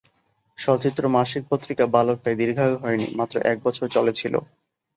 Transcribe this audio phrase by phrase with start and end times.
[0.57, 4.33] সচিত্র মাসিক পত্রিকা 'বালক' তাই দীর্ঘায়ু হয়নি, মাত্র এক বছর চলেছিল।